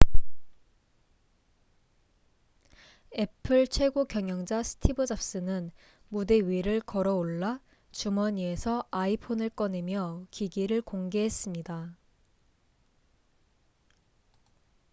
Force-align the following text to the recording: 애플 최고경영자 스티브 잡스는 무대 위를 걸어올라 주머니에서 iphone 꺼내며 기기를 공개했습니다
애플 3.15 3.67
최고경영자 3.67 4.63
스티브 4.63 5.05
잡스는 5.05 5.69
무대 6.09 6.39
위를 6.39 6.79
걸어올라 6.79 7.59
주머니에서 7.91 8.83
iphone 8.89 9.47
꺼내며 9.49 10.23
기기를 10.31 10.81
공개했습니다 10.81 11.95